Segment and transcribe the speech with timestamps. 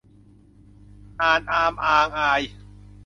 [1.21, 2.41] อาน อาม อาง อาย